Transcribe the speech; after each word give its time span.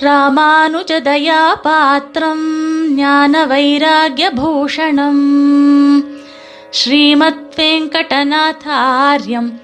ராமானுஜதயாபாத்திரம் 0.00 2.88
ஞான 2.88 3.46
வைராகியபூஷணம் 3.46 5.22
ஸ்ரீமத் 6.70 7.54
வெங்கடநாதாரியம் 7.56 9.60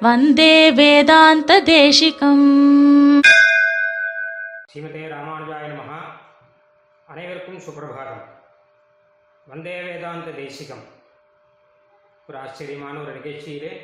வந்தே 0.00 0.72
வேதாந்த 0.72 1.62
தேசிகம் 1.62 3.20
ஸ்ரீமதே 4.72 4.74
ராமானுஜாய 4.74 5.48
நமஹ. 5.48 6.00
அனைவருக்கும் 7.06 7.58
சுப்பிரபாதம். 7.58 8.24
வந்தே 9.46 9.80
வேதாந்த 9.80 10.30
தேசிகம் 10.30 10.84
ஒரு 12.28 12.38
ஆச்சரியமான 12.38 12.98
ஒரு 12.98 13.18
நிகழ்ச்சியிலே 13.18 13.80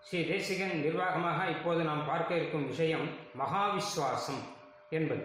ஸ்ரீ 0.00 0.24
தேசிகன் 0.24 0.68
நிர்வாகமாக 0.68 1.50
இப்போது 1.50 1.84
நாம் 1.84 2.06
பார்க்க 2.06 2.34
இருக்கும் 2.34 2.66
விஷயம் 2.66 3.08
மகாவிஸ்வாசம். 3.38 4.53
என்பது. 4.94 5.24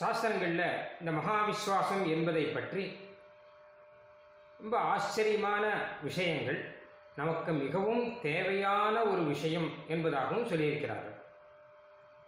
சாஸ்திரங்களில் 0.00 0.68
இந்த 1.00 1.10
மகாவிஸ்வாசம் 1.10 2.04
என்பதை 2.06 2.44
பற்றி 2.44 2.84
ரொம்ப 4.60 4.78
ஆச்சரியமான 4.78 5.64
விஷயங்கள் 6.02 6.60
நமக்கு 7.16 7.52
மிகவும் 7.52 8.04
தேவையான 8.20 9.02
ஒரு 9.02 9.22
விஷயம் 9.22 9.68
என்பதாகவும் 9.88 10.48
சொல்லியிருக்கிறார்கள். 10.50 11.16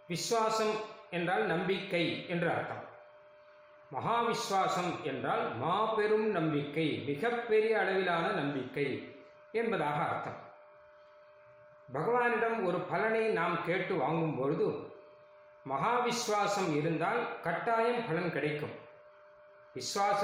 விஸ்வாசம் 0.09 0.75
என்றால் 1.09 1.45
நம்பிக்கை 1.45 2.29
என்று 2.29 2.49
அர்த்தம். 2.49 2.83
மகாவிஸ்வாசம் 3.91 4.91
என்றால் 5.01 5.55
மாபெரும் 5.55 6.27
நம்பிக்கை 6.29 6.87
மிகப்பெரிய 7.07 7.79
அளவிலான 7.79 8.25
நம்பிக்கை 8.31 8.87
என்பதாக 9.51 9.99
அர்த்தம். 10.03 10.41
பகவானிடம் 11.93 12.57
ஒரு 12.63 12.79
பலனை 12.91 13.23
நாம் 13.29 13.57
கேட்டு 13.65 13.95
வாங்கும் 13.95 14.37
பொழுது 14.37 14.67
மகா 15.69 15.93
விஸ்வாசம் 16.05 16.75
இருந்தால் 16.79 17.21
கட்டாயம் 17.45 18.03
பலன் 18.07 18.33
கிடைக்கும். 18.35 18.73
விஸ்வாச 19.75 20.21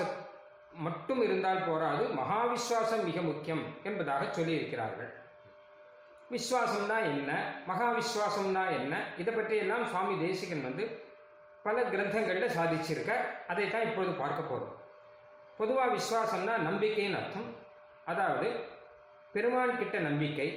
மட்டும் 0.86 1.22
இருந்தால் 1.22 1.64
போராது 1.70 2.04
மகா 2.20 2.42
விஸ்வாசம் 2.52 3.02
மிக 3.04 3.22
முக்கியம் 3.22 3.64
என்பதாக 3.84 4.28
சொல்லியிருக்கிறார்கள். 4.38 5.10
விஸ்வாசம்னா 6.32 6.98
என்ன? 7.14 7.32
மகா 7.66 7.88
விஸ்வாசம்னா 8.00 8.66
என்ன? 8.80 8.94
இதை 9.18 9.34
பற்றியெல்லாம் 9.34 9.88
சுவாமி 9.88 10.14
தேசிகன் 10.26 10.62
வந்து 10.62 10.86
பல 11.64 11.82
கிரந்தங்களில் 11.84 12.56
சாதிச்சிருக்க 12.58 13.12
அதை 13.48 13.66
தான் 13.70 13.88
இப்பொழுது 13.88 14.14
பார்க்க 14.14 14.52
போகிறோம் 14.52 14.78
பொதுவாக 15.58 15.98
விஸ்வாசம்னா 15.98 16.54
நம்பிக்கைன்னு 16.68 17.20
அர்த்தம். 17.22 17.50
அதாவது 18.06 18.48
பெருமாள் 19.32 19.78
கிட்ட 19.78 19.98
நம்பிக்கை 20.00 20.48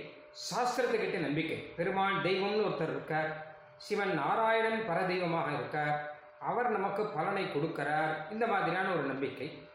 சாஸ்திரத்துக்கிட்ட 0.44 1.18
நம்பிக்கை. 1.18 1.58
பெருமாள் 1.80 2.22
தெய்வம்னு 2.28 2.64
ஒருத்தர் 2.68 2.94
இருக்கார். 2.96 3.32
சிவன் 3.76 4.14
நாராயணன் 4.14 4.84
பரதெய்வமாக 4.88 5.54
இருக்கார். 5.54 6.16
அவர் 6.38 6.70
நமக்கு 6.70 7.06
பலனை 7.06 7.44
கொடுக்கிறார். 7.44 8.32
இந்த 8.32 8.46
மாதிரியான 8.46 8.88
ஒரு 8.88 9.02
நம்பிக்கை. 9.02 9.68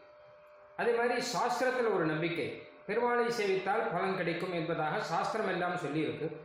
அதே 0.76 0.96
மாதிரி 0.96 1.20
சாஸ்திரத்தில் 1.20 1.94
ஒரு 1.94 2.04
நம்பிக்கை. 2.04 2.62
பெருமாளை 2.86 3.30
சேவித்தால் 3.38 3.92
பலன் 3.92 4.16
கிடைக்கும் 4.16 4.52
என்பதாக 4.52 5.02
சாஸ்திரம் 5.02 5.48
எல்லாம் 5.48 5.74
சொல்லியிருக்கு. 5.74 6.36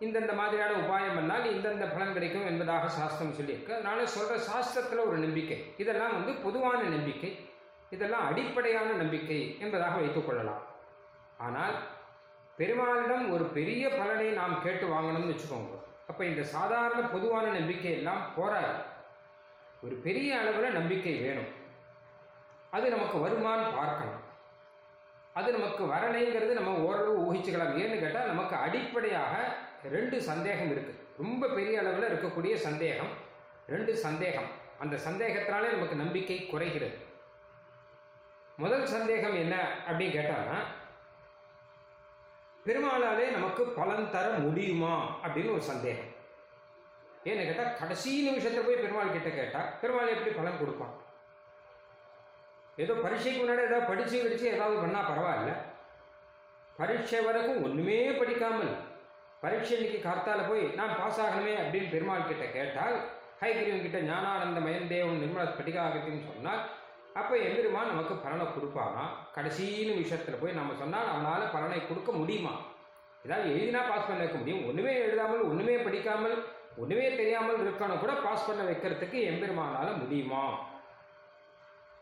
இந்தந்த 0.00 0.34
மாதிரியான 0.34 0.72
உபாயம் 0.72 1.18
பண்ணால் 1.18 1.44
இந்தந்த 1.44 1.92
பலன் 1.92 2.12
கிடைக்கும் 2.12 2.46
என்பதாக 2.46 2.88
சாஸ்திரம் 2.88 3.32
சொல்லியிருக்கு. 3.32 3.72
அதனால 3.72 4.06
சொல்கிற 4.06 4.40
சாஸ்திரத்தில் 4.40 5.06
ஒரு 5.06 5.16
நம்பிக்கை. 5.16 5.74
இதெல்லாம் 5.76 6.24
வந்து 6.24 6.32
பொதுவான 6.32 6.82
நம்பிக்கை. 6.82 7.48
இதெல்லாம் 7.90 8.26
அடிப்படையான 8.26 8.92
நம்பிக்கை 8.92 9.58
என்பதாக 9.60 10.00
வைத்துக்கொள்ளலாம் 10.00 10.62
ஆனால் 11.38 11.74
பெருமாளிடம் 12.58 13.30
ஒரு 13.30 13.44
பெரிய 13.44 13.88
பலனை 13.88 14.26
நாம் 14.26 14.62
கேட்டு 14.62 14.86
வாங்கணும்னு 14.86 15.34
வச்சுக்கோங்க. 15.34 15.79
அப்போ 16.10 16.22
இந்த 16.30 16.42
சாதாரண 16.54 17.00
பொதுவான 17.14 17.46
நம்பிக்கை 17.58 17.90
எல்லாம் 17.92 18.22
போராது 18.36 18.72
ஒரு 19.84 19.94
பெரிய 20.06 20.38
அளவில் 20.40 20.76
நம்பிக்கை 20.78 21.12
வேணும். 21.24 21.50
அது 22.76 22.86
நமக்கு 22.94 23.16
வருமானு 23.26 23.66
பார்க்கணும். 23.76 24.20
அது 25.38 25.48
நமக்கு 25.56 25.82
வரலைங்கிறது 25.92 26.52
நம்ம 26.58 26.72
ஓரளவு 26.86 27.18
ஊகிச்சுக்கலாம். 27.26 27.76
ஏன்னு 27.82 28.00
கேட்டால் 28.00 28.32
நமக்கு 28.32 28.56
அடிப்படையாக 28.56 29.34
ரெண்டு 29.90 30.16
சந்தேகம் 30.30 30.72
இருக்குது 30.72 30.98
ரொம்ப 31.18 31.48
பெரிய 31.58 31.76
அளவில் 31.82 32.08
இருக்கக்கூடிய 32.10 32.54
சந்தேகம் 32.66 33.12
ரெண்டு 33.74 33.94
சந்தேகம். 34.06 34.50
அந்த 34.78 34.98
சந்தேகத்தினாலே 35.06 35.70
நமக்கு 35.76 35.96
நம்பிக்கை 36.02 36.38
குறைகிறது. 36.46 36.98
முதல் 38.56 38.86
சந்தேகம் 38.96 39.36
என்ன 39.42 39.54
அப்படின்னு 39.88 40.14
கேட்டாங்கன்னா 40.16 40.58
பெருமாளாலே 42.66 43.26
நமக்கு 43.36 43.62
பலன் 43.78 44.10
தர 44.10 44.26
முடியுமா 44.46 44.94
அப்படின்னு 45.22 45.54
ஒரு 45.56 45.62
சந்தேகம். 45.62 46.10
ஏன்னு 47.28 47.46
கேட்டால் 47.46 47.76
கடைசி 47.78 48.10
நிமிஷத்தில் 48.28 48.66
போய் 48.66 48.82
பெருமாள் 48.82 49.14
கிட்ட 49.14 49.30
கேட்டால் 49.30 49.70
பெருமாள் 49.80 50.12
எப்படி 50.14 50.32
பலன் 50.36 50.60
கொடுப்பான்? 50.60 50.94
ஏதோ 52.82 52.92
பரீட்சைக்கு 53.04 53.40
முன்னாடி 53.40 53.64
ஏதாவது 53.68 53.88
படித்து 53.90 54.22
படித்து 54.22 54.46
ஏதாவது 54.54 54.76
பண்ணால் 54.82 55.08
பரவாயில்ல. 55.10 55.52
பரீட்சை 56.76 57.20
வரைக்கும் 57.24 57.62
ஒன்றுமே 57.64 57.96
படிக்காமல் 58.20 58.70
பரீட்சை 59.40 59.72
இன்னைக்கு 59.76 59.98
கார்த்தால 60.08 60.40
போய் 60.48 60.62
நான் 60.78 60.98
பாஸ் 61.00 61.20
ஆகணுமே 61.24 61.54
அப்படின்னு 61.62 61.92
பெருமாள் 61.94 62.28
கிட்ட 62.30 62.44
கேட்டால் 62.56 62.96
ஹைகிரீவன் 63.42 63.84
கிட்ட 63.86 63.98
ஞானானந்த 64.10 64.60
மயந்தேவன் 64.66 65.20
நிர்மலா 65.22 65.46
ஸ்படிகாகத்தின்னு 65.50 66.28
சொன்னால் 66.30 66.62
அப்போ 67.14 67.36
எம்பெருமான் 67.36 67.90
நமக்கு 67.92 68.14
பலனை 68.14 68.46
கொடுப்பானா? 68.46 69.04
கடைசி 69.34 69.64
நிமிஷத்தில் 69.90 70.40
போய் 70.40 70.52
நம்ம 70.52 70.74
சொன்னால் 70.74 71.08
அவனால் 71.08 71.52
பலனை 71.52 71.86
கொடுக்க 71.86 72.12
முடியுமா? 72.12 72.52
ஏதாவது 73.24 73.48
எழுதினா 73.54 73.80
பாஸ் 73.88 74.06
பண்ண 74.06 74.20
வைக்க 74.22 74.38
முடியும். 74.38 74.66
ஒன்றுமே 74.68 74.92
எழுதாமல் 74.96 75.48
ஒன்றுமே 75.50 75.76
படிக்காமல் 75.76 76.36
ஒன்றுமே 76.76 77.16
தெரியாமல் 77.16 77.62
இருக்கணும் 77.64 77.98
கூட 77.98 78.12
பாஸ் 78.12 78.46
பண்ண 78.46 78.62
வைக்கிறதுக்கு 78.62 79.18
எம்பெருமானால் 79.30 79.98
முடியுமா? 79.98 80.44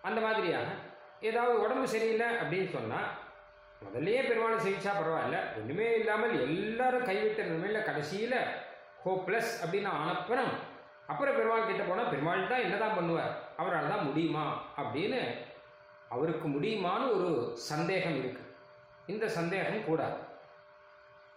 அந்த 0.02 0.20
மாதிரியாக 0.20 0.68
ஏதாவது 1.20 1.62
உடம்பு 1.62 1.88
சரியில்லை 1.88 2.26
அப்படின்னு 2.26 2.70
சொன்னால் 2.70 3.08
முதல்லயே 3.82 4.20
பெருமானை 4.28 4.58
சிகிச்சா 4.58 4.92
பரவாயில்ல. 4.94 5.38
ஒன்றுமே 5.58 5.94
இல்லாமல் 5.94 6.40
எல்லாரும் 6.40 7.08
கைவிட்ட 7.10 7.42
நிலைமையில் 7.42 7.86
கடைசியில் 7.88 8.38
ஹோப்லெஸ் 9.04 9.52
அப்படின்னு 9.64 9.90
அனுப்புறோம் 10.02 10.54
அப்புறம் 11.08 11.36
பெருமாள் 11.36 11.66
கிட்ட 11.66 11.82
போனால் 11.82 12.08
பெருமாள் 12.08 12.48
தான் 12.48 12.60
என்னதான் 12.60 12.96
பண்ணுவார்? 12.98 13.34
அவரால் 13.56 13.88
தான் 13.88 14.06
முடியுமா? 14.06 14.62
அப்படின்னு 14.76 15.20
அவருக்கு 16.08 16.48
முடியுமான்னு 16.48 17.14
ஒரு 17.16 17.52
சந்தேகம் 17.54 18.18
இருக்கு. 18.18 18.42
இந்த 19.06 19.28
சந்தேகம் 19.28 19.84
கூடாது. 19.84 20.18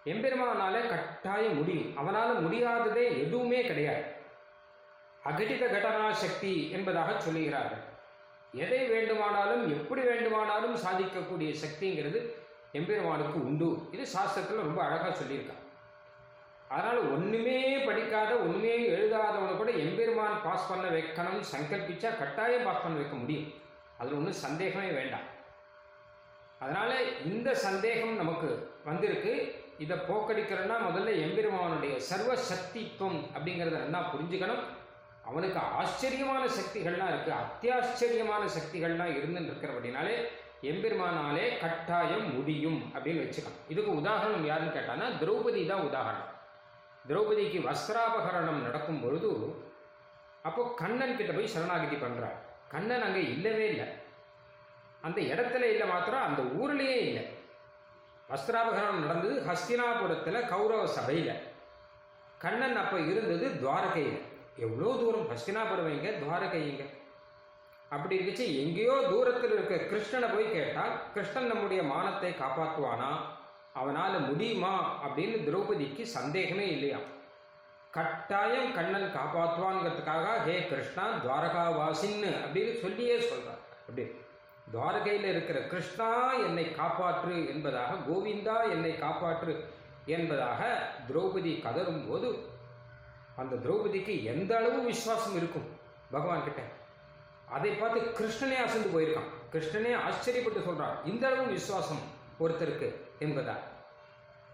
எம்பெருமானால 0.05 0.87
கட்டாயம் 0.87 1.57
முடியும். 1.57 1.97
அவனால் 1.97 2.47
முடியாததே 2.47 3.05
எதுவுமே 3.19 3.61
கிடையாது. 3.61 4.03
அகடித 5.25 5.65
கடனா 5.69 6.11
சக்தி 6.11 6.71
என்பதாக 6.71 7.11
சொல்லுகிறார்கள். 7.11 7.83
எதை 8.53 8.87
வேண்டுமானாலும் 8.87 9.69
எப்படி 9.69 10.01
வேண்டுமானாலும் 10.01 10.75
சாதிக்கக்கூடிய 10.75 11.55
சக்திங்கிறது 11.65 12.19
எம்பெருமானுக்கு 12.71 13.45
உண்டு. 13.45 13.87
இது 13.91 14.03
சாஸ்திரத்தில் 14.03 14.65
ரொம்ப 14.65 14.83
அழகாக 14.83 15.15
சொல்லியிருக்காங்க. 15.23 15.69
அதனால் 16.73 16.99
ஒன்றுமே 17.13 17.55
படிக்காத 17.87 18.31
ஒன்றுமே 18.43 18.73
எழுதாதவனை 18.95 19.53
கூட 19.61 19.71
எம்பெருமான் 19.85 20.43
பாஸ் 20.45 20.69
பண்ண 20.69 20.85
வைக்கணும்னு 20.95 21.51
சங்கல்பிச்சா 21.53 22.09
கட்டாயம் 22.19 22.67
பாஸ் 22.67 22.83
பண்ண 22.83 22.95
வைக்க 22.99 23.15
முடியும். 23.21 23.47
அதில் 23.99 24.17
ஒன்றும் 24.19 24.41
சந்தேகமே 24.45 24.89
வேண்டாம். 24.99 25.25
அதனால் 26.63 26.95
இந்த 27.31 27.49
சந்தேகம் 27.65 28.15
நமக்கு 28.21 28.49
வந்திருக்கு. 28.89 29.33
இதை 29.83 29.95
போக்கடிக்கிறோன்னா 30.09 30.75
முதல்ல 30.87 31.13
எம்பெருமானுடைய 31.25 31.93
சர்வ 32.09 32.31
சக்தித்துவம் 32.51 33.19
அப்படிங்கிறத 33.35 33.77
நல்லா 33.85 34.01
புரிஞ்சுக்கணும். 34.13 34.63
அவனுக்கு 35.29 35.59
ஆச்சரியமான 35.79 36.43
சக்திகள்லாம் 36.59 37.11
இருக்குது 37.13 37.39
அத்தியாச்சரியமான 37.43 38.43
சக்திகள்லாம் 38.57 39.15
இருந்துன்னு 39.19 39.49
இருக்கிறபடினாலே 39.51 40.15
எம்பெருமானாலே 40.71 41.45
கட்டாயம் 41.61 42.27
முடியும் 42.35 42.81
அப்படின்னு 42.93 43.23
வச்சுக்கலாம் 43.23 43.63
இதுக்கு 43.73 43.91
உதாரணம் 44.01 44.49
யாருன்னு 44.51 44.77
கேட்டான்னா 44.77 45.07
திரௌபதி 45.21 45.61
தான் 45.71 45.87
உதாரணம். 45.89 46.27
திரௌபதிக்கு 47.07 47.59
வஸ்திராபகரணம் 47.67 48.63
நடக்கும் 48.67 49.01
பொழுது 49.03 49.31
அப்போ 50.47 50.61
கண்ணன் 50.81 51.17
கிட்ட 51.17 51.31
போய் 51.33 51.53
சரணாகதி 51.55 51.95
பண்ணுறார் 51.95 52.37
கண்ணன் 52.73 53.05
அங்கே 53.07 53.21
இல்லவே 53.33 53.65
இல்லை. 53.67 53.87
அந்த 55.01 55.19
இடத்துல 55.21 55.63
இல்லை 55.73 55.87
மாத்திரம் 55.87 56.25
அந்த 56.27 56.41
ஊர்லேயே 56.59 56.97
இல்லை. 57.07 57.23
வஸ்திராபகரணம் 58.29 59.03
நடந்தது 59.05 59.35
ஹஸ்தினாபுரத்தில் 59.49 60.47
கௌரவ 60.47 60.83
சபையில். 60.97 61.33
கண்ணன் 62.37 62.77
அப்போ 62.83 62.97
இருந்தது 63.11 63.45
துவாரகையில். 63.61 64.21
எவ்வளோ 64.65 64.91
தூரம் 65.01 65.29
ஹஸ்தினாபுரம் 65.31 65.91
எங்க 65.95 66.09
துவாரகை 66.21 66.61
எங்க? 66.71 66.83
அப்படி 67.89 68.17
இருந்துச்சு. 68.17 68.45
எங்கேயோ 68.63 68.95
தூரத்தில் 69.09 69.53
இருக்க 69.55 69.75
கிருஷ்ணனை 69.91 70.27
போய் 70.33 70.53
கேட்டால் 70.55 70.93
கிருஷ்ணன் 71.13 71.51
நம்முடைய 71.51 71.83
மானத்தை 71.83 72.31
காப்பாற்றுவானா? 72.41 73.09
அவனால் 73.73 74.19
முடியுமா 74.19 74.73
அப்படின்னு 75.05 75.37
திரௌபதிக்கு 75.47 76.03
சந்தேகமே 76.03 76.67
இல்லையா? 76.67 76.97
கட்டாயம் 77.91 78.73
கண்ணன் 78.73 79.15
காப்பாற்றுவான்ங்கிறதுக்காக 79.15 80.43
ஹே 80.43 80.67
கிருஷ்ணா 80.67 81.03
துவாரகாவாசின்னு 81.23 82.29
அப்படின்னு 82.43 82.79
சொல்லியே 82.79 83.19
சொல்கிறார் 83.19 83.61
அப்படி 83.79 84.11
துவாரகையில் 84.71 85.25
இருக்கிற 85.25 85.59
கிருஷ்ணா 85.59 86.33
என்னை 86.33 86.65
காப்பாற்று 86.65 87.47
என்பதாக 87.47 87.95
கோவிந்தா 88.09 88.71
என்னை 88.71 88.91
காப்பாற்று 88.91 89.55
என்பதாக 90.05 90.61
திரௌபதி 91.07 91.53
கதரும் 91.61 92.09
போது 92.09 92.49
அந்த 93.35 93.55
திரௌபதிக்கு 93.55 94.23
எந்த 94.23 94.57
அளவு 94.57 94.81
விசுவாசம் 94.81 95.35
இருக்கும்? 95.35 95.67
பகவான் 96.11 96.43
கிட்ட. 96.43 96.61
அதை 97.45 97.71
பார்த்து 97.71 97.99
கிருஷ்ணனே 97.99 98.55
அசந்து 98.55 98.89
போயிருக்கான். 98.93 99.29
கிருஷ்ணனே 99.51 99.93
ஆச்சரியப்பட்டு 100.07 100.61
சொல்றான் 100.67 101.05
இந்த 101.05 101.27
அளவு 101.27 101.45
விசுவாசம் 101.45 102.19
ஒருத்தருக்கு 102.43 102.89
என்பதா 103.25 103.55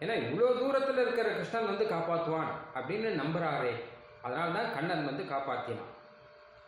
ஏன்னா 0.02 0.16
இவ்வளோ 0.24 0.50
தூரத்தில் 0.62 1.04
இருக்கிற 1.04 1.28
கிருஷ்ணன் 1.36 1.70
வந்து 1.72 1.86
காப்பாற்றுவான் 1.94 2.50
அப்படின்னு 2.78 3.12
நம்புகிறாரே 3.22 3.76
அதனால 4.26 4.48
தான் 4.58 4.74
கண்ணன் 4.76 5.08
வந்து 5.10 5.24
காப்பாற்றினான் 5.34 5.94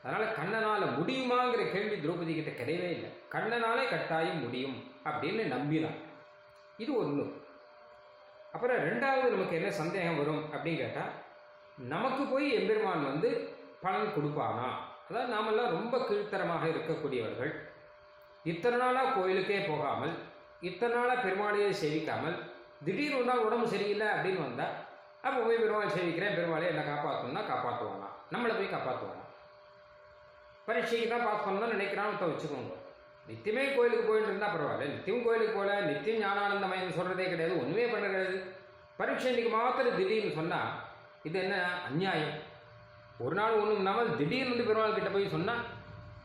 அதனால் 0.04 0.36
கண்ணனால் 0.38 0.94
முடியுமாங்கிற 0.98 1.62
கேள்வி 1.72 1.96
திரௌபதி 2.04 2.34
கிட்ட 2.36 2.52
கிடையவே 2.60 2.90
இல்லை. 2.96 3.10
கண்ணனாலே 3.34 3.84
கட்டாயம் 3.94 4.44
முடியும் 4.44 4.78
அப்படின்னு 5.10 5.44
நம்பினான். 5.56 5.98
இது 6.84 6.92
ஒன்று 7.02 7.24
அப்புறம் 8.54 8.80
ரெண்டாவது 8.88 9.34
நமக்கு 9.34 9.58
என்ன 9.58 9.72
சந்தேகம் 9.80 10.20
வரும் 10.22 10.44
அப்படின்னு 10.54 10.82
கேட்டால் 10.84 11.12
நமக்கு 11.94 12.24
போய் 12.34 12.48
எம்பெருமான் 12.60 13.10
வந்து 13.10 13.30
பலன் 13.84 14.16
கொடுப்பானா? 14.16 14.70
அதாவது 15.10 15.34
நாமெல்லாம் 15.34 15.76
ரொம்ப 15.78 15.98
கீழ்த்தரமாக 16.08 16.64
இருக்கக்கூடியவர்கள். 16.74 17.52
இத்தனை 18.52 18.78
நாளாக 18.84 19.14
கோயிலுக்கே 19.18 19.60
போகாமல் 19.70 20.16
இத்தனை 20.62 20.94
நாளாக 20.96 21.24
பெருமாளையை 21.26 21.72
சேவிக்காமல் 21.82 22.38
திடீர் 22.86 23.18
ஒரு 23.18 23.28
நாள் 23.30 23.46
உடம்பு 23.48 23.68
சரியில்லை 23.74 24.08
அப்படின்னு 24.16 24.46
வந்தால் 24.48 24.76
அப்போ 25.24 25.40
போய் 25.46 25.62
பெருமாள் 25.64 25.96
சேவிக்கிறேன் 25.96 26.36
பெருமாளையை 26.38 26.70
என்ன 26.74 26.84
காப்பாற்றணும்னா 26.90 27.44
காப்பாற்றுவானா 27.52 28.10
நம்மளை 28.34 28.54
போய் 28.58 28.74
காப்பாற்றுவானா 28.74 29.26
பரீட்சைக்கு 30.68 31.08
தான் 31.08 31.26
பாஸ் 31.28 31.46
பண்ணணும்னு 31.46 31.76
நினைக்கிறான்னு 31.76 32.32
வச்சுக்கோங்க. 32.32 32.74
நித்தியமே 33.28 33.64
கோயிலுக்கு 33.76 34.06
போயிட்டு 34.10 34.30
இருந்தால் 34.30 34.54
பரவாயில்ல 34.54 34.92
நித்தியம் 34.92 35.26
கோயிலுக்கு 35.26 35.58
போகல 35.58 35.80
நித்தியம் 35.90 36.22
ஞானானந்தமயம் 36.24 36.98
சொல்கிறதே 36.98 37.26
கிடையாது 37.32 37.60
ஒன்றுமே 37.62 37.86
பண்ண 37.94 38.06
கிடையாது. 38.08 38.38
பரீட்சை 39.00 39.28
இன்னைக்கு 39.32 39.52
மாத்திரம் 39.56 39.98
திடீர்னு 40.00 40.38
சொன்னால் 40.40 40.70
இது 41.28 41.38
என்ன 41.44 41.56
அநியாயம்? 41.88 42.36
ஒரு 43.24 43.36
நாள் 43.40 43.60
ஒன்றும் 43.62 43.82
இல்லாமல் 43.82 44.16
திடீர்னு 44.20 44.54
வந்து 44.54 44.68
பெருமாள் 44.70 44.98
கிட்ட 44.98 45.10
போய் 45.10 45.34
சொன்னால் 45.36 45.64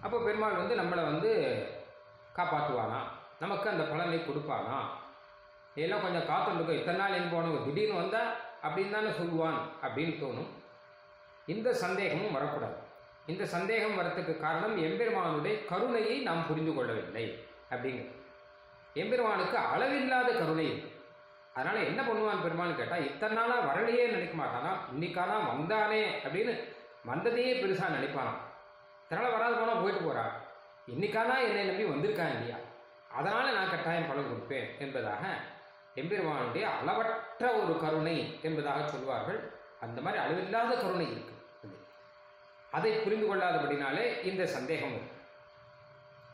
அப்போ 0.04 0.16
பெருமாள் 0.26 0.60
வந்து 0.60 0.74
நம்மளை 0.80 1.04
வந்து 1.10 1.30
காப்பாற்றுவானா 2.38 3.00
நமக்கு 3.40 3.70
அந்த 3.70 3.82
பலனை 3.82 4.18
கொடுப்பானா? 4.18 4.78
ஏன்னா 5.76 6.00
கொஞ்சம் 6.00 6.28
காத்துருக்கோம் 6.28 6.78
இத்தனை 6.78 7.00
நாள் 7.00 7.12
என் 7.12 7.32
போனவங்க 7.32 7.64
திடீர்னு 7.64 7.94
வந்தால் 7.94 8.36
அப்படின்னு 8.62 8.90
தானே 8.90 9.08
சொல்லுவான் 9.08 9.58
அப்படின்னு 9.82 10.14
தோணும். 10.22 10.50
இந்த 11.46 11.74
சந்தேகமும் 11.74 12.32
வரக்கூடாது. 12.32 12.76
இந்த 13.26 13.46
சந்தேகம் 13.46 13.98
வரத்துக்கு 13.98 14.36
காரணம் 14.36 14.76
எம்பெருமானுடைய 14.76 15.64
கருணையை 15.64 16.18
நாம் 16.18 16.46
புரிந்து 16.46 16.74
கொள்ளவில்லை 16.74 17.46
அப்படிங்கிறது. 17.70 18.22
எம்பெருமானுக்கு 18.94 19.56
அளவில்லாத 19.56 20.32
கருணை 20.32 20.66
இருக்கு 20.66 20.92
என்ன 21.84 22.02
பண்ணுவான் 22.02 22.44
பெருமான்னு 22.44 22.74
கேட்டால் 22.74 23.04
இத்தனை 23.04 23.36
நாளாக 23.36 23.72
வரலையே 23.72 24.06
நினைக்க 24.10 24.42
மாட்டானா? 24.42 24.72
இன்னைக்காதான் 24.94 25.48
வந்தானே 25.52 26.00
அப்படின்னு 26.24 26.52
வந்ததையே 27.06 27.52
பெருசாக 27.62 27.94
நினைப்பானாம். 27.96 28.40
இதனால 29.10 29.32
வராது 29.32 29.54
போனால் 29.54 29.82
போயிட்டு 29.82 30.02
போகிறான் 30.02 30.32
இன்னைக்கானா 30.86 31.36
என்னை 31.48 31.64
நம்பி 31.64 31.84
வந்திருக்கான் 31.84 32.32
இல்லையா? 32.34 32.56
அதனால் 33.18 33.54
நான் 33.54 33.70
கட்டாயம் 33.70 34.08
பலன் 34.08 34.30
கொடுப்பேன் 34.30 34.78
என்பதாக 34.78 35.24
எம்பெருமானுடைய 35.94 36.64
அளவற்ற 36.78 37.52
ஒரு 37.52 37.74
கருணை 37.80 38.16
என்பதாக 38.42 38.88
சொல்வார்கள். 38.88 39.40
அந்த 39.80 40.00
மாதிரி 40.00 40.22
அளவில்லாத 40.22 40.76
கருணை 40.76 41.06
இருக்கு. 41.10 41.34
அதை 42.70 42.92
புரிந்து 42.92 43.26
கொள்ளாதபடினாலே 43.26 44.24
இந்த 44.24 44.46
சந்தேகம் 44.46 44.94
இருக்கு 44.94 45.12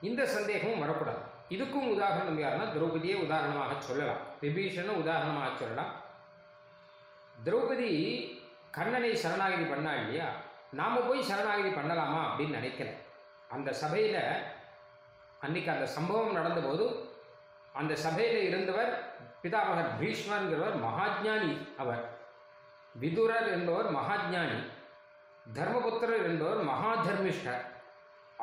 இந்த 0.01 0.23
சந்தேகமும் 0.27 0.79
வரக்கூடாது. 0.79 1.23
இதுக்கும் 1.49 1.89
உதாரணம் 1.95 2.39
யாருன்னா 2.39 2.67
திரௌபதியை 2.75 3.17
உதாரணமாக 3.25 3.81
சொல்லலாம். 3.81 4.23
விபீஷண 4.41 4.89
உதாரணமாக 5.03 5.51
சொல்லலாம். 5.57 5.93
திரௌபதி 7.45 7.91
கண்ணனை 8.71 9.11
சரணாகிதி 9.25 9.69
பண்ணா 9.69 9.93
இல்லையா? 9.95 10.29
நாம் 10.71 11.07
போய் 11.09 11.29
சரணாகிதி 11.31 11.71
பண்ணலாமா 11.77 12.21
அப்படின்னு 12.31 12.59
நினைக்கல. 12.59 12.91
அந்த 13.49 13.73
சபையில் 13.73 14.21
அன்னைக்கு 15.45 15.71
அந்த 15.75 15.87
சம்பவம் 15.97 16.37
நடந்தபோது 16.39 16.85
அந்த 17.73 17.93
சபையில 18.05 18.39
இருந்தவர் 18.49 18.91
பிதாமகர் 19.43 19.93
பீஷ்மர்ங்கிறவர் 20.01 20.77
மகாஜானி 20.87 21.53
அவர். 21.83 22.03
விதுரர் 22.95 23.49
என்பவர் 23.57 23.89
மகாஜானி 23.99 24.59
தர்மபுத்திரர் 25.57 26.25
என்பவர் 26.31 26.61
மகாதர்மிஷ்டர். 26.73 27.63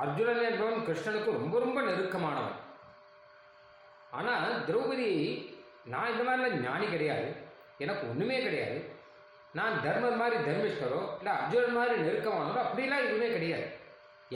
அர்ஜுனன் 0.03 0.43
என்பவன் 0.51 0.85
கிருஷ்ணனுக்கு 0.87 1.37
ரொம்ப 1.41 1.55
ரொம்ப 1.59 1.81
நெருக்கமானவன் 1.81 2.57
ஆனால் 4.17 4.49
திரௌபதி 4.67 5.09
நான் 5.93 6.11
இந்த 6.11 6.23
மாதிரிலாம் 6.27 6.61
ஞானி 6.67 6.85
கிடையாது. 6.87 7.27
எனக்கு 7.83 8.03
ஒன்றுமே 8.09 8.37
கிடையாது. 8.43 8.77
நான் 9.53 9.81
தர்மர் 9.83 10.21
மாதிரி 10.21 10.37
தர்மிஷ்டரோ 10.49 11.01
இல்லை 11.17 11.33
அர்ஜுனன் 11.41 11.77
மாதிரி 11.79 11.95
நெருக்கமானவரோ 12.07 12.61
அப்படிலாம் 12.65 13.05
எதுவுமே 13.05 13.29
கிடையாது. 13.37 13.67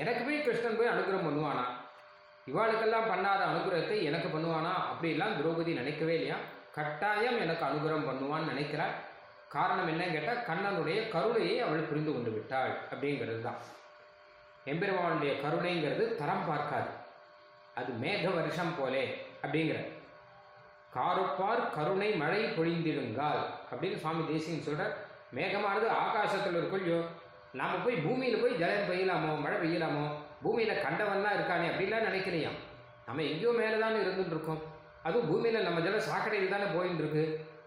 எனக்கு 0.01 0.21
போய் 0.23 0.45
கிருஷ்ணன் 0.47 0.77
போய் 0.77 0.93
அனுகிரகம் 0.93 1.27
பண்ணுவானா? 1.27 1.65
இவாளுக்கெல்லாம் 2.47 3.09
பண்ணாத 3.11 3.41
அனுகிரகத்தை 3.51 4.03
எனக்கு 4.03 4.27
பண்ணுவானா? 4.27 4.73
அப்படிலாம் 4.91 5.37
திரௌபதி 5.39 5.73
நினைக்கவே 5.73 6.13
இல்லையா? 6.15 6.37
கட்டாயம் 6.71 7.39
எனக்கு 7.39 7.65
அனுகிரகம் 7.65 8.07
பண்ணுவான்னு 8.09 8.51
நினைக்கிறாள் 8.51 8.93
காரணம் 9.47 9.87
என்னன்னு 9.87 10.11
கேட்டால் 10.11 10.45
கண்ணனுடைய 10.49 11.09
கருணையை 11.09 11.59
அவள் 11.59 11.79
புரிந்து 11.79 12.13
கொண்டு 12.13 12.31
விட்டாள் 12.31 12.87
அப்படிங்கிறது 12.91 13.41
தான் 13.41 13.59
எம்பெருமானுடைய 14.65 15.31
கருணைங்கிறது 15.33 16.15
தரம் 16.15 16.47
பார்க்காது. 16.47 16.89
அது 17.75 17.91
மேக 17.93 18.33
வருஷம் 18.33 18.75
போலே 18.79 19.25
அப்படிங்கிற 19.41 19.77
காருப்பார் 20.95 21.69
கருணை 21.69 22.13
மழை 22.13 22.43
பொழிந்திடுங்கால் 22.45 23.41
அப்படின்னு 23.71 23.97
சுவாமி 23.97 24.23
தேசியன் 24.23 24.61
சொல்கிறார் 24.61 24.95
மேகமானது 25.35 25.87
ஆகாசத்தில் 25.87 26.57
இருக்கொள்ளியோ 26.61 27.05
நாம் 27.51 27.83
போய் 27.83 27.95
பூமியில் 27.95 28.41
போய் 28.41 28.57
ஜலம் 28.57 28.89
பெய்யலாமோ 28.89 29.41
மழை 29.41 29.57
பெய்யலாமோ? 29.63 30.03
பூமியில் 30.43 30.81
கண்டவன்லாம் 30.85 31.35
இருக்கானே 31.37 31.69
அப்படிலாம் 31.71 32.07
நினைக்கிறியாம் 32.09 32.59
நம்ம 33.07 33.23
எங்கேயோ 33.31 33.51
மேலே 33.59 33.77
தானே 33.83 33.97
இருந்துட்டு 34.03 34.35
இருக்கோம். 34.35 34.61
அதுவும் 35.07 35.29
பூமியில் 35.29 35.65
நம்ம 35.67 35.79
ஜலம் 35.85 36.07
சாக்கடையில் 36.09 36.53
தானே 36.55 36.67
போயின்னு 36.75 37.01
இருக்கு. 37.03 37.23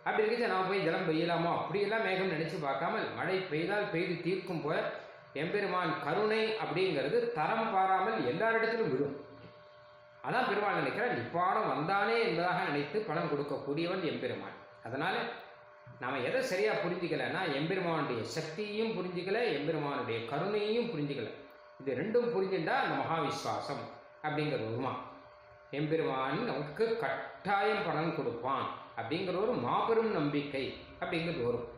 அப்படி 0.06 0.23
இருந்துச்சு 0.25 0.53
நாம 0.53 0.67
போய் 0.71 0.87
ஜலம் 0.87 1.06
பெய்யலாமோ? 1.09 1.50
அப்படியெல்லாம் 1.61 2.05
மேகம் 2.06 2.32
நினச்சி 2.35 2.56
பார்க்காமல் 2.65 3.06
மழை 3.19 3.37
பெய்தால் 3.53 3.91
பெய்து 3.93 4.15
தீர்க்கும் 4.26 4.62
போல 4.65 4.76
எம்பெருமான் 5.43 5.93
கருணை 6.06 6.43
அப்படிங்கிறது 6.65 7.19
தரம் 7.38 7.71
பாராமல் 7.75 8.19
எல்லாரிடத்திலும் 8.32 8.91
விடும் 8.93 9.15
அதான் 10.26 10.49
பெருமாள் 10.49 10.79
நினைக்கிறார் 10.81 11.17
இப்பாடம் 11.23 11.71
வந்தானே 11.73 12.17
என்பதாக 12.26 12.61
நினைத்து 12.69 12.99
பணம் 13.09 13.31
கொடுக்கக்கூடியவன் 13.31 14.05
எம்பெருமான். 14.11 14.55
அதனால் 14.87 15.19
நாம் 16.03 16.25
எதை 16.29 16.41
சரியாக 16.50 16.82
புரிஞ்சுக்கலைன்னா 16.85 17.41
எம்பெருமானுடைய 17.59 18.21
சக்தியையும் 18.37 18.94
புரிஞ்சுக்கல 18.99 19.41
எம்பெருமானுடைய 19.56 20.19
கருணையையும் 20.31 20.90
புரிஞ்சுக்கலை. 20.93 21.33
இது 21.81 21.93
ரெண்டும் 22.00 22.33
புரிஞ்சுட்டா 22.35 22.75
அந்த 22.83 22.95
மகாவிஸ்வாசம் 23.00 23.83
அப்படிங்கிறது 24.23 24.71
வருமா 24.71 24.93
எம்பெருமான் 25.71 26.45
நமக்கு 26.45 26.85
கட்டாயம் 26.97 27.85
பலன் 27.87 28.16
கொடுப்பான் 28.16 28.66
அப்படிங்கிற 28.97 29.37
ஒரு 29.40 29.52
மாபெரும் 29.52 30.12
நம்பிக்கை 30.12 30.64
அப்படிங்கிறது 31.00 31.45
வரும். 31.45 31.69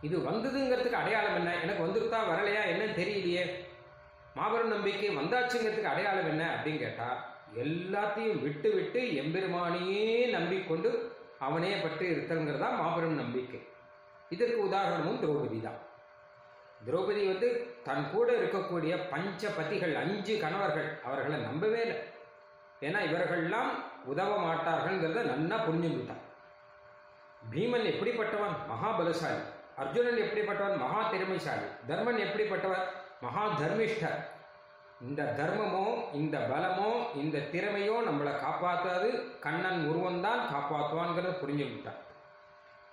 இது 0.00 0.16
வந்ததுங்கிறதுக்கு 0.18 1.00
அடையாளம் 1.00 1.34
என்ன? 1.34 1.50
எனக்கு 1.56 1.84
வந்துருத்தா 1.86 2.20
வரலையா? 2.30 2.62
என்னன்னு 2.72 3.00
தெரியலையே. 3.00 3.44
மாபெரும் 4.34 4.72
நம்பிக்கை 4.74 5.10
வந்தாச்சுங்கிறதுக்கு 5.16 5.92
அடையாளம் 5.92 6.28
என்ன 6.28 6.42
அப்படின்னு 6.54 6.78
கேட்டால் 6.78 7.18
எல்லாத்தையும் 7.54 8.42
விட்டு 8.42 8.70
விட்டு 8.74 9.00
எம்பெருமானையே 9.22 10.28
நம்பிக்கொண்டு 10.30 10.90
அவனே 11.38 11.72
பற்றி 11.76 12.06
இருத்தல்ங்கிறதா 12.14 12.70
மாபெரும் 12.78 13.20
நம்பிக்கை. 13.22 13.60
இதற்கு 14.28 14.68
உதாரணமும் 14.68 15.22
திரௌபதி 15.22 15.60
தான். 15.60 15.80
திரௌபதி 16.86 17.22
வந்து 17.26 17.48
தன் 17.84 18.10
கூட 18.12 18.32
இருக்கக்கூடிய 18.32 18.92
பஞ்ச 19.10 19.48
பதிகள் 19.48 19.94
அஞ்சு 19.94 20.38
கணவர்கள் 20.38 20.88
அவர்களை 21.04 21.38
நம்பவே 21.40 21.80
இல்லை. 21.80 21.98
ஏன்னா 22.80 23.00
இவர்கள்லாம் 23.08 23.70
உதவ 24.04 24.36
மாட்டார்கள்ங்கிறத 24.46 25.22
நன்னா 25.32 25.56
புரிஞ்சுட்டான் 25.66 26.24
பீமன் 27.52 27.86
எப்படிப்பட்டவன்? 27.92 28.54
மகாபலசாலி. 28.72 29.42
அர்ஜுனன் 29.76 30.22
எப்படிப்பட்டவன்? 30.24 30.78
மகா 30.78 31.00
திறமைசாலி 31.10 31.66
தர்மன் 31.86 32.20
எப்படிப்பட்டவர்? 32.26 32.84
மகா 33.20 33.44
தர்மிஷ்டர் 33.60 34.18
இந்த 35.00 35.22
தர்மமோ 35.38 35.86
இந்த 36.12 36.38
பலமோ 36.38 36.90
இந்த 37.14 37.38
திறமையோ 37.38 37.96
நம்மளை 38.08 38.32
காப்பாற்றாது. 38.44 39.38
கண்ணன் 39.40 39.82
உருவம்தான் 39.90 40.42
காப்பாற்றுவான்கிறத 40.54 41.32
புரிஞ்சு 41.42 41.64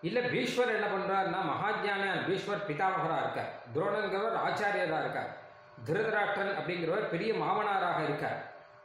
இல்ல 0.01 0.19
பீஷ்வர் 0.19 0.75
என்ன 0.75 0.87
பண்றாருன்னா 0.87 1.39
மகாஜானியார் 1.51 2.25
பீஷ்வர் 2.27 2.67
பிதாமகராக 2.67 3.21
இருக்கார். 3.23 3.51
துரோணங்கிறவர் 3.73 4.37
ஆச்சாரியராக 4.45 5.03
இருக்கார். 5.05 5.31
திருதராட்டன் 5.85 6.51
அப்படிங்கிறவர் 6.59 7.09
பெரிய 7.09 7.33
மாமனாராக 7.33 8.03
இருக்கார். 8.03 8.37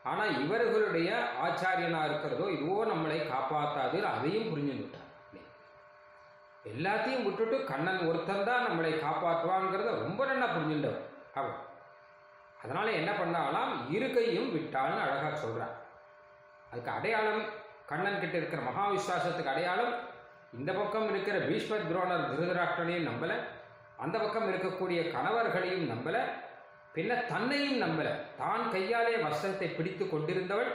ஆனா 0.02 0.24
இவர்களுடைய 0.24 1.10
ஆச்சாரியனா 1.46 2.04
இருக்கிறதோ 2.04 2.46
இதுவோ 2.56 2.78
நம்மளை 2.92 3.18
காப்பாற்றாது 3.32 3.98
அதையும் 4.04 4.50
புரிஞ்சு 4.52 4.74
விட்டார் 4.78 5.08
எல்லாத்தையும் 6.64 7.24
விட்டுட்டு 7.24 7.64
கண்ணன் 7.64 8.06
ஒருத்தன் 8.08 8.44
தான் 8.44 8.66
நம்மளை 8.66 8.90
காப்பாற்றுவாங்கிறத 9.06 9.92
ரொம்ப 10.02 10.24
நல்லா 10.24 10.46
புரிஞ்சுட்டவர் 10.46 11.00
அவர். 11.34 11.58
அதனால 12.62 12.90
என்ன 12.90 13.10
பண்ணாலாம் 13.12 13.90
இருக்கையும் 13.90 14.50
விட்டான்னு 14.56 15.02
அழகா 15.04 15.30
சொல்கிறான் 15.34 15.74
அதுக்கு 16.70 16.90
அடையாளம் 16.90 17.42
கண்ணன் 17.86 18.20
கிட்ட 18.20 18.36
இருக்கிற 18.36 18.62
மகாவிஸ்வாசத்துக்கு 18.62 19.52
அடையாளம் 19.54 19.94
இந்த 20.58 20.72
பக்கம் 20.72 21.10
இருக்கிற 21.10 21.38
பீஷ்மத் 21.38 21.88
துரோணர் 21.90 22.30
திருதராஷ்டனையும் 22.30 23.08
நம்பலை. 23.08 23.34
அந்த 23.96 24.18
பக்கம் 24.18 24.54
இருக்கக்கூடிய 24.54 25.10
கணவர்களையும் 25.10 25.90
நம்பலை. 25.90 26.20
பின்ன 26.94 27.26
தன்னையும் 27.26 27.80
நம்பலை. 27.80 28.10
தான் 28.38 28.70
கையாலே 28.70 29.14
வஸ்திரத்தை 29.14 29.76
பிடித்து 29.76 30.04
கொண்டிருந்தவள். 30.04 30.72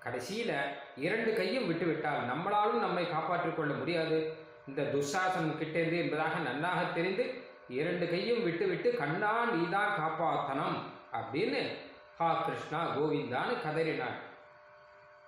கடைசியில் 0.00 0.54
இரண்டு 0.96 1.34
கையும் 1.34 1.66
விட்டுவிட்டால் 1.66 2.20
நம்மளாலும் 2.20 2.78
நம்மை 2.78 3.10
காப்பாற்றிக் 3.10 3.56
கொள்ள 3.56 3.74
முடியாது. 3.74 4.36
இந்த 4.68 4.82
துஷாசன் 4.82 5.58
கிட்டேந்து 5.58 5.98
என்பதாக 5.98 6.38
நன்றாக 6.38 6.84
தெரிந்து 6.94 7.42
இரண்டு 7.68 8.10
கையும் 8.10 8.44
விட்டுவிட்டு 8.44 8.96
கண்ணா 8.96 9.44
நீதான் 9.44 9.98
காப்பாத்தனம் 9.98 10.76
அப்படின்னு 11.12 11.74
ஹா 12.18 12.34
கிருஷ்ணா 12.34 12.96
கோவிந்தான்னு 12.96 13.62
கதறினாள். 13.62 14.26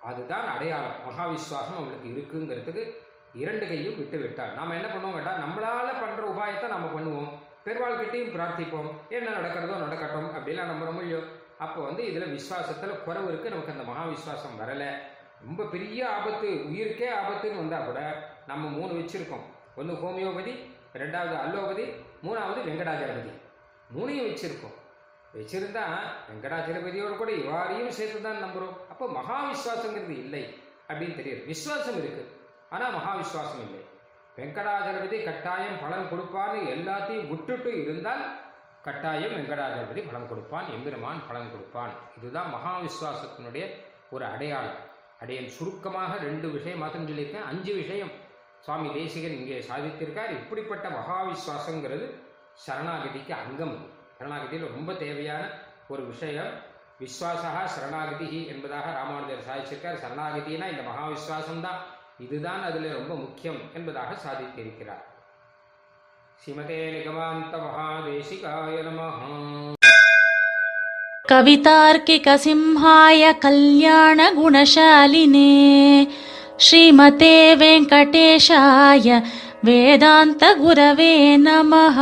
அதுதான் 0.01 0.47
அடையாளம். 0.47 0.95
மகாவிஸ்வாசம் 1.09 1.75
அவளுக்கு 1.77 2.09
இருக்குங்கிறதுக்கு 2.09 3.09
இரண்டு 3.41 3.65
கையும் 3.71 3.97
விட்டு 3.99 4.17
விட்டாள் 4.21 4.55
நாம 4.57 4.75
என்ன 4.77 4.87
பண்ணுவோம் 4.93 5.15
கேட்டால் 5.17 5.41
நம்மளால் 5.43 6.01
பண்ணுற 6.01 6.23
உபாயத்தை 6.31 6.67
நம்ம 6.73 6.87
பண்ணுவோம். 6.95 7.29
பெருவாள் 7.65 7.99
கிட்டையும் 8.01 8.33
பிரார்த்திப்போம். 8.35 8.89
என்ன 9.17 9.27
நடக்கிறதோ 9.37 9.75
நடக்கட்டும் 9.85 10.29
அப்படிலாம் 10.37 10.71
நம்ம 10.71 10.91
முடியும் 10.97 11.27
அப்போ 11.65 11.79
வந்து 11.87 12.03
இதில் 12.09 12.33
விஸ்வாசத்தில் 12.35 13.01
குறவு 13.05 13.27
இருக்குது 13.31 13.53
நமக்கு 13.53 13.73
அந்த 13.75 13.85
மகா 13.89 14.03
விஸ்வாசம் 14.13 14.59
வரலை. 14.61 14.89
ரொம்ப 15.47 15.63
பெரிய 15.73 15.99
ஆபத்து 16.15 16.47
உயிருக்கே 16.69 17.07
ஆபத்துன்னு 17.19 17.61
வந்தால் 17.61 17.87
கூட 17.89 17.99
நம்ம 18.49 18.63
மூணு 18.77 18.91
வச்சுருக்கோம். 18.99 19.45
ஒன்று 19.79 19.93
ஹோமியோபதி 20.03 20.53
ரெண்டாவது 21.01 21.35
அல்லோபதி 21.43 21.85
மூணாவது 22.25 22.59
வெங்கடாஜலபதி. 22.67 23.31
மூணையும் 23.95 24.27
வச்சுருக்கோம். 24.29 24.75
வச்சுருந்தா 25.37 25.85
வெங்கடாஜலபதியோடு 26.29 27.15
கூட 27.21 27.31
இவ்வாறையும் 27.41 27.95
சேர்த்து 27.99 28.19
தான் 28.27 28.43
நம்புறோம். 28.45 28.75
அப்போ 28.91 29.05
மகா 29.17 29.37
விசுவாசங்கிறது 29.51 30.15
இல்லை 30.25 30.43
அப்படின்னு 30.89 31.17
தெரியுது. 31.19 31.41
விசுவாசம் 31.51 31.99
இருக்குது 32.01 32.29
ஆனால் 32.73 32.95
மகாவிஸ்வாசம் 32.97 33.63
இல்லை. 33.65 33.81
வெங்கடாஜலபதி 34.37 35.17
கட்டாயம் 35.23 35.81
பலன் 35.83 36.09
கொடுப்பான்னு 36.11 36.59
எல்லாத்தையும் 36.75 37.27
விட்டுட்டு 37.31 37.71
இருந்தால் 37.83 38.23
கட்டாயம் 38.85 39.33
வெங்கடாஜலபதி 39.37 40.01
பலன் 40.09 40.29
கொடுப்பான் 40.29 40.67
எம்பெருமான் 40.75 41.19
பலன் 41.27 41.51
கொடுப்பான். 41.51 41.93
இதுதான் 42.17 42.49
மகாவிஸ்வாசத்தினுடைய 42.55 43.65
ஒரு 44.09 44.25
அடையாளம். 44.25 44.79
அடையன் 45.21 45.53
சுருக்கமாக 45.57 46.11
ரெண்டு 46.27 46.47
விஷயம் 46.51 46.81
மாத்திரம் 46.83 47.09
சொல்லியிருக்கேன். 47.09 47.49
அஞ்சு 47.51 47.73
விஷயம் 47.73 48.11
சுவாமி 48.65 48.89
தேசிகன் 48.93 49.37
இங்கே 49.39 49.59
சாதித்திருக்கார். 49.69 50.31
இப்படிப்பட்ட 50.39 50.87
மகாவிஸ்வாசங்கிறது 50.89 52.05
சரணாகதிக்கு 52.65 53.33
அங்கம். 53.43 53.77
சரணாகதியில் 54.17 54.73
ரொம்ப 54.77 54.91
தேவையான 54.93 55.43
ஒரு 55.87 56.03
விஷயம். 56.11 56.51
விஸ்வாசா 57.03 57.51
சரணாகதி 57.75 58.47
என்பதாக 58.53 58.91
ராமானுஜர் 58.99 59.47
சாதிச்சிருக்கார். 59.49 60.01
சரணாகதினா 60.03 60.67
இந்த 60.73 60.83
மகாவிஸ்வாசம் 60.89 61.65
தான் 61.67 61.79
இதுதான் 62.20 62.62
அதில் 62.62 62.88
ரொம்ப 62.92 63.12
முக்கியம் 63.16 63.60
என்பதாக 63.74 64.12
சாதித்திருக்கிறார் 64.24 65.04
ஸ்ரீமதே 66.40 66.80
நிகமாந்த 66.96 67.54
மகாதேசிகாய 67.64 68.76
நமஹா 68.88 69.32
कवितार्किकसिंहाय 71.98 73.22
कल्याणगुणशालिने 73.44 74.20
श्रीमते 76.60 77.32
वेङ्कटेशाय 77.54 79.08
वेदान्तगुरवे 79.66 81.14
नमः 81.38 81.98